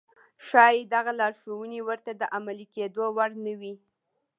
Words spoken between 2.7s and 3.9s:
کېدو وړ نه وي.